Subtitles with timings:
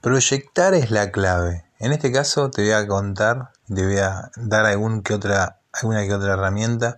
[0.00, 1.66] Proyectar es la clave.
[1.78, 6.96] En este caso te voy a contar, te voy a dar alguna que otra herramienta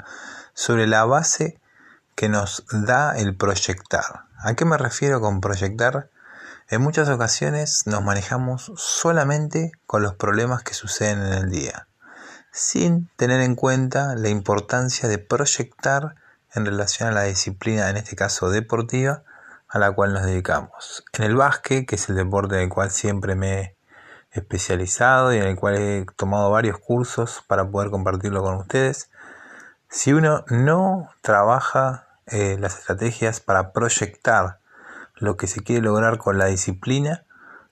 [0.54, 1.60] sobre la base
[2.14, 4.26] que nos da el proyectar.
[4.38, 6.10] ¿A qué me refiero con proyectar?
[6.68, 11.88] En muchas ocasiones nos manejamos solamente con los problemas que suceden en el día,
[12.52, 16.14] sin tener en cuenta la importancia de proyectar
[16.54, 19.24] en relación a la disciplina, en este caso deportiva,
[19.72, 21.02] a la cual nos dedicamos.
[21.14, 23.76] En el básquet, que es el deporte en el cual siempre me he
[24.32, 29.10] especializado y en el cual he tomado varios cursos para poder compartirlo con ustedes,
[29.88, 34.58] si uno no trabaja eh, las estrategias para proyectar
[35.16, 37.24] lo que se quiere lograr con la disciplina,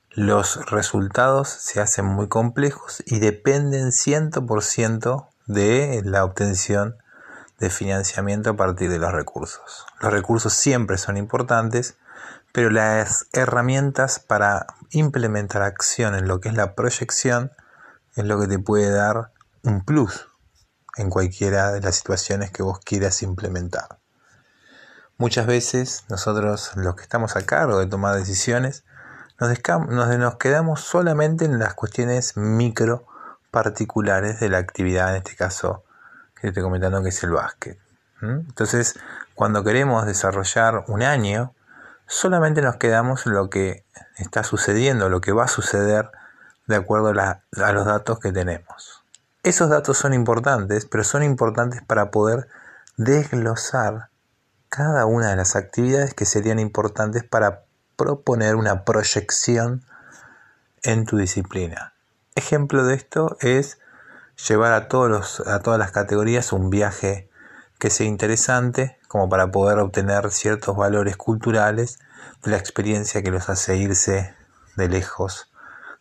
[0.09, 6.97] los resultados se hacen muy complejos y dependen 100% de la obtención
[7.61, 9.85] de financiamiento a partir de los recursos.
[10.01, 11.95] Los recursos siempre son importantes,
[12.51, 17.51] pero las herramientas para implementar acción en lo que es la proyección
[18.15, 19.31] es lo que te puede dar
[19.63, 20.27] un plus
[20.97, 23.99] en cualquiera de las situaciones que vos quieras implementar.
[25.17, 28.83] Muchas veces nosotros los que estamos a cargo de tomar decisiones
[29.39, 33.05] nos, quedamos solamente en las cuestiones micro
[33.51, 35.83] particulares de la actividad, en este caso
[36.41, 37.79] que estoy comentando que es el básquet.
[38.21, 38.99] Entonces,
[39.33, 41.55] cuando queremos desarrollar un año,
[42.05, 43.83] solamente nos quedamos lo que
[44.17, 46.11] está sucediendo, lo que va a suceder
[46.67, 49.03] de acuerdo a los datos que tenemos.
[49.43, 52.47] Esos datos son importantes, pero son importantes para poder
[52.95, 54.09] desglosar
[54.69, 57.63] cada una de las actividades que serían importantes para
[57.95, 59.83] proponer una proyección
[60.83, 61.93] en tu disciplina.
[62.35, 63.79] Ejemplo de esto es
[64.47, 67.29] llevar a, todos a todas las categorías un viaje
[67.79, 71.99] que sea interesante como para poder obtener ciertos valores culturales
[72.43, 74.35] de la experiencia que los hace irse
[74.75, 75.51] de lejos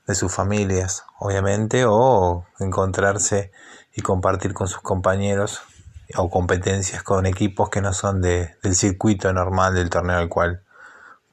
[0.06, 3.52] de sus familias, obviamente, o encontrarse
[3.94, 5.62] y compartir con sus compañeros
[6.16, 10.62] o competencias con equipos que no son de, del circuito normal del torneo al cual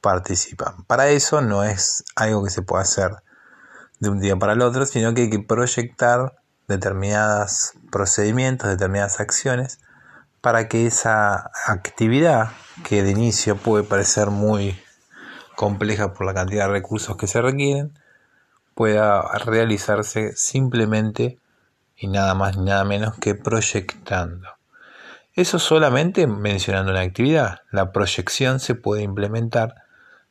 [0.00, 0.84] participan.
[0.84, 3.16] Para eso no es algo que se pueda hacer
[3.98, 6.36] de un día para el otro, sino que hay que proyectar
[6.68, 9.80] determinados procedimientos, determinadas acciones,
[10.40, 12.50] para que esa actividad,
[12.84, 14.78] que de inicio puede parecer muy
[15.56, 17.98] compleja por la cantidad de recursos que se requieren,
[18.74, 21.40] pueda realizarse simplemente
[21.96, 24.48] y nada más ni nada menos que proyectando.
[25.34, 27.60] Eso solamente mencionando una actividad.
[27.72, 29.74] La proyección se puede implementar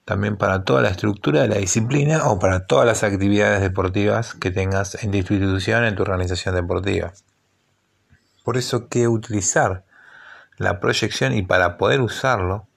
[0.08, 4.52] también para toda la estructura de la disciplina o para todas las actividades deportivas que
[4.52, 7.12] tengas en tu institución, en tu organización deportiva.
[8.46, 9.84] Por eso que utilizar
[10.56, 12.70] la proyección y para poder usarlo,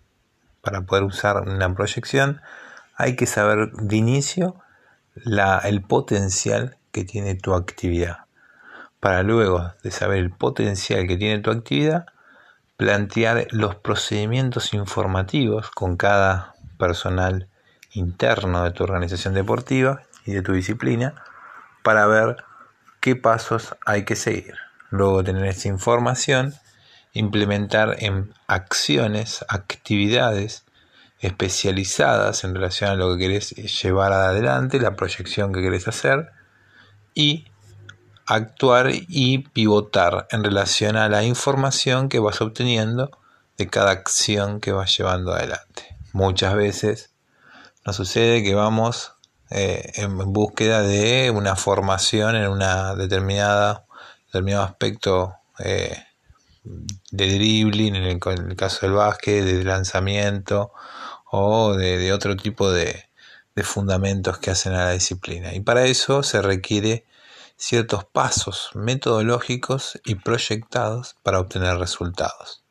[0.60, 2.40] para poder usar una proyección,
[2.96, 4.56] hay que saber de inicio
[5.14, 8.24] el potencial que tiene tu actividad.
[8.98, 12.06] Para luego de saber el potencial que tiene tu actividad,
[12.76, 17.46] plantear los procedimientos informativos con cada personal
[17.92, 21.14] interno de tu organización deportiva y de tu disciplina
[21.84, 22.38] para ver
[23.00, 24.54] qué pasos hay que seguir.
[24.90, 26.54] Luego tener esa información,
[27.12, 30.64] implementar en acciones, actividades
[31.20, 33.50] especializadas en relación a lo que querés
[33.82, 36.30] llevar adelante, la proyección que querés hacer
[37.14, 37.46] y
[38.26, 43.10] actuar y pivotar en relación a la información que vas obteniendo
[43.58, 46.00] de cada acción que vas llevando adelante.
[46.12, 47.10] Muchas veces
[47.84, 49.15] nos sucede que vamos
[49.50, 53.87] eh, en búsqueda de una formación en una determinada
[54.26, 56.04] determinado aspecto eh,
[56.62, 60.72] de dribbling, en el, caso del básquet, de lanzamiento,
[61.32, 63.09] o de, otro tipo de,
[63.54, 65.54] de fundamentos que hacen a la disciplina.
[65.54, 67.06] Y para eso se requiere
[67.56, 72.62] ciertos pasos metodológicos y proyectados para obtener resultados.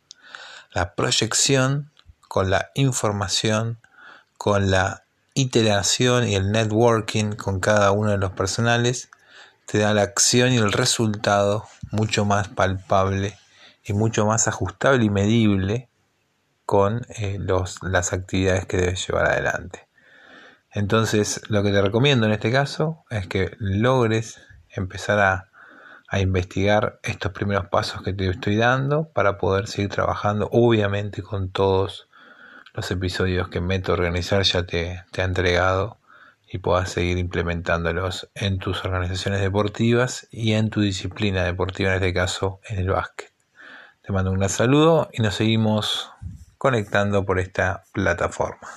[0.72, 1.92] La proyección
[2.30, 3.80] con la información,
[4.38, 5.04] con la
[5.34, 9.10] iteración y el networking con cada uno de los personales,
[9.66, 13.36] te da la acción y el resultado mucho más palpable
[13.84, 15.90] y mucho más ajustable y medible
[16.68, 17.40] con eh,
[17.82, 19.88] las actividades que debes llevar adelante.
[20.72, 24.40] Entonces, lo que te recomiendo en este caso es que logres
[24.70, 25.50] empezar a,
[26.08, 31.50] a investigar estos primeros pasos que te estoy dando para poder seguir trabajando, obviamente con
[31.50, 32.09] todos
[32.74, 35.98] los episodios que Meto Organizar ya te, te ha entregado
[36.52, 42.14] y puedas seguir implementándolos en tus organizaciones deportivas y en tu disciplina deportiva, en este
[42.14, 43.32] caso en el básquet.
[44.02, 46.12] Te mando un gran saludo y nos seguimos
[46.58, 48.68] conectando por esta plataforma.